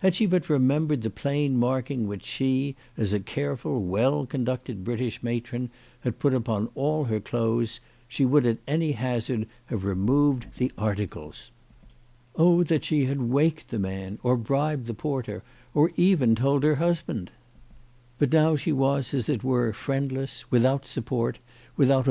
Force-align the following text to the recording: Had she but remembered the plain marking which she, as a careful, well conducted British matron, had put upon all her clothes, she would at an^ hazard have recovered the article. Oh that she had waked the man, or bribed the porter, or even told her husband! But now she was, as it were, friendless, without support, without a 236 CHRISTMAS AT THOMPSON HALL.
Had 0.00 0.14
she 0.14 0.26
but 0.26 0.50
remembered 0.50 1.00
the 1.00 1.08
plain 1.08 1.56
marking 1.56 2.06
which 2.06 2.26
she, 2.26 2.76
as 2.98 3.14
a 3.14 3.20
careful, 3.20 3.82
well 3.82 4.26
conducted 4.26 4.84
British 4.84 5.22
matron, 5.22 5.70
had 6.00 6.18
put 6.18 6.34
upon 6.34 6.68
all 6.74 7.04
her 7.04 7.20
clothes, 7.20 7.80
she 8.06 8.26
would 8.26 8.44
at 8.44 8.62
an^ 8.66 8.94
hazard 8.94 9.46
have 9.64 9.84
recovered 9.84 10.44
the 10.58 10.70
article. 10.76 11.32
Oh 12.36 12.62
that 12.64 12.84
she 12.84 13.06
had 13.06 13.22
waked 13.22 13.68
the 13.70 13.78
man, 13.78 14.18
or 14.22 14.36
bribed 14.36 14.84
the 14.88 14.92
porter, 14.92 15.42
or 15.72 15.90
even 15.96 16.34
told 16.34 16.64
her 16.64 16.74
husband! 16.74 17.30
But 18.18 18.30
now 18.30 18.56
she 18.56 18.72
was, 18.72 19.14
as 19.14 19.30
it 19.30 19.42
were, 19.42 19.72
friendless, 19.72 20.50
without 20.50 20.84
support, 20.86 21.38
without 21.38 21.40
a 21.40 21.40
236 21.40 21.46
CHRISTMAS 21.46 21.86
AT 21.90 21.96
THOMPSON 21.96 22.04
HALL. 22.04 22.10